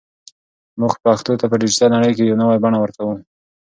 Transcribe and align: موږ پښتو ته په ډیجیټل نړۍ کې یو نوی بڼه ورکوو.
موږ 0.79 0.93
پښتو 1.03 1.33
ته 1.39 1.45
په 1.51 1.55
ډیجیټل 1.61 1.89
نړۍ 1.95 2.11
کې 2.17 2.23
یو 2.25 2.39
نوی 2.41 2.57
بڼه 2.63 2.77
ورکوو. 2.79 3.15